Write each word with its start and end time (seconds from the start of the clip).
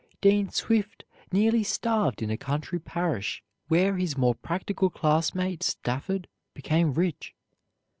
Dean 0.19 0.49
Swift 0.49 1.03
nearly 1.31 1.61
starved 1.61 2.23
in 2.23 2.31
a 2.31 2.35
country 2.35 2.79
parish 2.79 3.43
where 3.67 3.97
his 3.97 4.17
more 4.17 4.33
practical 4.33 4.89
classmate 4.89 5.61
Stafford 5.61 6.27
became 6.55 6.95
rich. 6.95 7.35